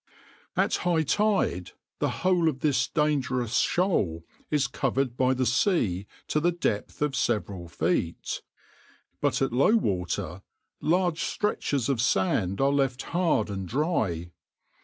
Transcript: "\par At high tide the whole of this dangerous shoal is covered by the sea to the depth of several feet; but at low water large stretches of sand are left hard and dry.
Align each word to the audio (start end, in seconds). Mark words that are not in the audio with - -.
"\par 0.55 0.63
At 0.65 0.75
high 0.77 1.03
tide 1.03 1.73
the 1.99 2.09
whole 2.25 2.49
of 2.49 2.61
this 2.61 2.87
dangerous 2.87 3.57
shoal 3.59 4.23
is 4.49 4.65
covered 4.65 5.15
by 5.15 5.35
the 5.35 5.45
sea 5.45 6.07
to 6.25 6.39
the 6.39 6.51
depth 6.51 7.03
of 7.03 7.15
several 7.15 7.67
feet; 7.67 8.41
but 9.21 9.43
at 9.43 9.53
low 9.53 9.75
water 9.75 10.41
large 10.81 11.21
stretches 11.23 11.87
of 11.87 12.01
sand 12.01 12.59
are 12.59 12.71
left 12.73 13.03
hard 13.13 13.51
and 13.51 13.67
dry. 13.67 14.31